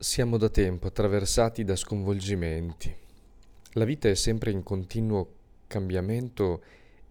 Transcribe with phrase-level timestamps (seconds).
[0.00, 2.94] Siamo da tempo attraversati da sconvolgimenti.
[3.72, 5.32] La vita è sempre in continuo
[5.66, 6.62] cambiamento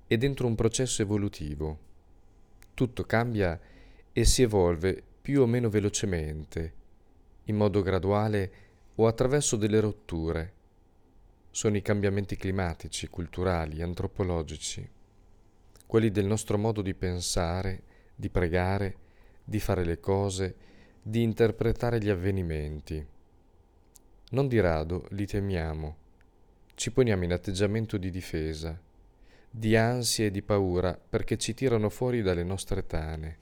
[0.07, 1.79] e dentro un processo evolutivo.
[2.73, 3.59] Tutto cambia
[4.13, 6.73] e si evolve più o meno velocemente,
[7.43, 8.51] in modo graduale
[8.95, 10.53] o attraverso delle rotture.
[11.51, 14.89] Sono i cambiamenti climatici, culturali, antropologici,
[15.85, 17.83] quelli del nostro modo di pensare,
[18.15, 18.95] di pregare,
[19.43, 20.55] di fare le cose,
[21.07, 23.05] di interpretare gli avvenimenti.
[24.31, 25.95] Non di rado li temiamo,
[26.75, 28.77] ci poniamo in atteggiamento di difesa,
[29.49, 33.37] di ansia e di paura perché ci tirano fuori dalle nostre tane,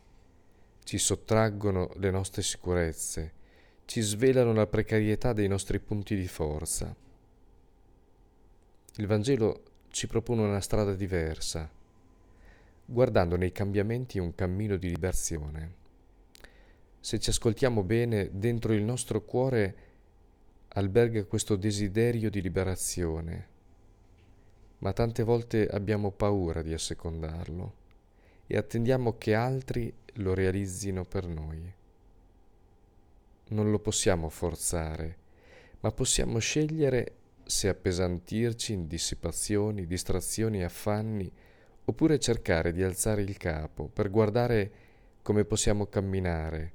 [0.83, 3.33] ci sottraggono le nostre sicurezze,
[3.85, 6.95] ci svelano la precarietà dei nostri punti di forza.
[8.97, 11.67] Il Vangelo ci propone una strada diversa,
[12.85, 15.83] guardando nei cambiamenti un cammino di liberazione
[17.05, 19.75] se ci ascoltiamo bene, dentro il nostro cuore
[20.69, 23.47] alberga questo desiderio di liberazione,
[24.79, 27.73] ma tante volte abbiamo paura di assecondarlo
[28.47, 31.71] e attendiamo che altri lo realizzino per noi.
[33.49, 35.17] Non lo possiamo forzare,
[35.81, 41.31] ma possiamo scegliere se appesantirci in dissipazioni, distrazioni e affanni,
[41.85, 44.71] oppure cercare di alzare il capo per guardare
[45.21, 46.74] come possiamo camminare,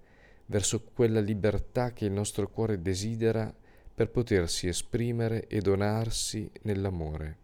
[0.51, 3.55] verso quella libertà che il nostro cuore desidera
[3.95, 7.37] per potersi esprimere e donarsi nell'amore.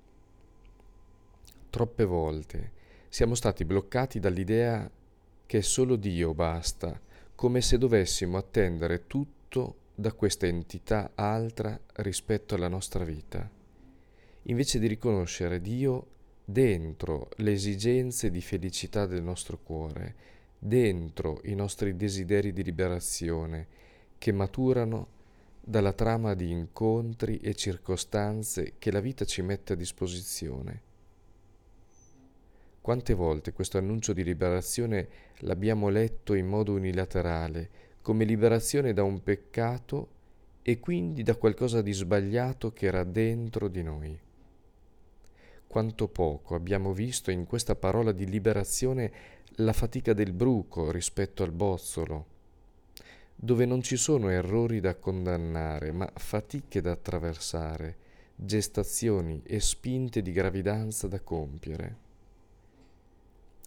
[1.71, 2.73] Troppe volte
[3.09, 4.91] siamo stati bloccati dall'idea
[5.47, 7.01] che solo Dio basta,
[7.37, 13.49] come se dovessimo attendere tutto da questa entità altra rispetto alla nostra vita,
[14.43, 16.07] invece di riconoscere Dio
[16.45, 20.15] dentro le esigenze di felicità del nostro cuore
[20.59, 23.67] dentro i nostri desideri di liberazione
[24.19, 25.15] che maturano
[25.61, 30.83] dalla trama di incontri e circostanze che la vita ci mette a disposizione.
[32.81, 35.09] Quante volte questo annuncio di liberazione
[35.39, 37.69] l'abbiamo letto in modo unilaterale,
[38.01, 40.09] come liberazione da un peccato
[40.63, 44.21] e quindi da qualcosa di sbagliato che era dentro di noi.
[45.67, 49.13] Quanto poco abbiamo visto in questa parola di liberazione
[49.57, 52.27] la fatica del bruco rispetto al bozzolo,
[53.35, 57.97] dove non ci sono errori da condannare, ma fatiche da attraversare,
[58.35, 62.05] gestazioni e spinte di gravidanza da compiere.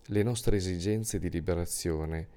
[0.05, 2.27] Le nostre esigenze di liberazione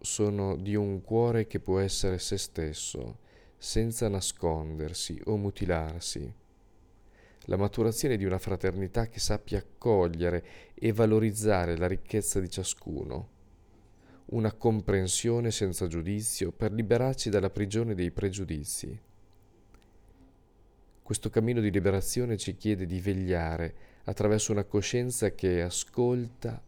[0.00, 3.18] sono di un cuore che può essere se stesso,
[3.56, 6.32] senza nascondersi o mutilarsi
[7.44, 13.28] la maturazione di una fraternità che sappia accogliere e valorizzare la ricchezza di ciascuno,
[14.26, 19.00] una comprensione senza giudizio per liberarci dalla prigione dei pregiudizi.
[21.02, 23.74] Questo cammino di liberazione ci chiede di vegliare
[24.04, 26.62] attraverso una coscienza che ascolta,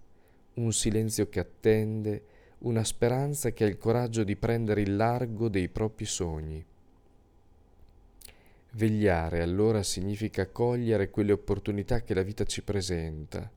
[0.54, 2.24] un silenzio che attende,
[2.58, 6.64] una speranza che ha il coraggio di prendere il largo dei propri sogni
[8.74, 13.50] Vegliare allora significa cogliere quelle opportunità che la vita ci presenta,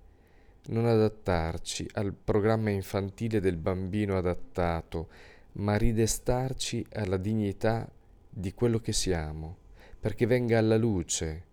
[0.68, 5.08] non adattarci al programma infantile del bambino adattato,
[5.54, 7.90] ma ridestarci alla dignità
[8.30, 9.56] di quello che siamo,
[9.98, 11.44] perché venga alla luce,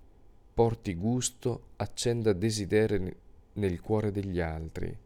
[0.52, 3.14] porti gusto, accenda desiderio
[3.52, 4.96] nel cuore degli altri.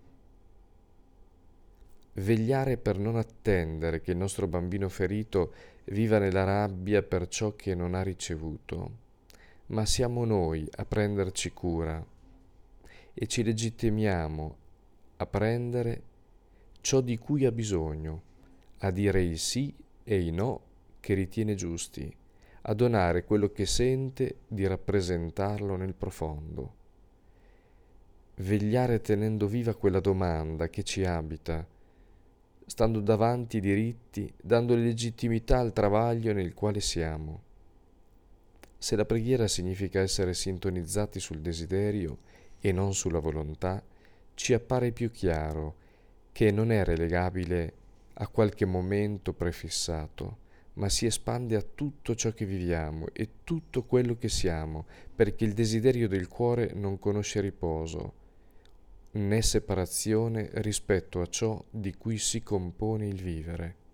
[2.18, 5.52] Vegliare per non attendere che il nostro bambino ferito
[5.86, 8.90] viva nella rabbia per ciò che non ha ricevuto,
[9.66, 12.02] ma siamo noi a prenderci cura
[13.12, 14.56] e ci legittimiamo
[15.16, 16.02] a prendere
[16.80, 18.22] ciò di cui ha bisogno,
[18.78, 20.60] a dire i sì e i no
[21.00, 22.10] che ritiene giusti,
[22.62, 26.74] a donare quello che sente di rappresentarlo nel profondo.
[28.36, 31.74] Vegliare tenendo viva quella domanda che ci abita,
[32.66, 37.42] stando davanti ai diritti, dando legittimità al travaglio nel quale siamo.
[38.76, 42.18] Se la preghiera significa essere sintonizzati sul desiderio
[42.60, 43.82] e non sulla volontà,
[44.34, 45.76] ci appare più chiaro
[46.32, 47.72] che non è relegabile
[48.14, 50.38] a qualche momento prefissato,
[50.74, 55.54] ma si espande a tutto ciò che viviamo e tutto quello che siamo, perché il
[55.54, 58.24] desiderio del cuore non conosce riposo,
[59.16, 63.85] né separazione rispetto a ciò di cui si compone il vivere.